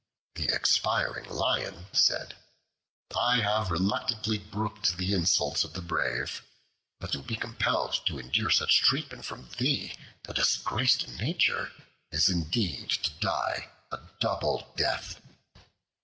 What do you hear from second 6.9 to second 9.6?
but to be compelled to endure such treatment from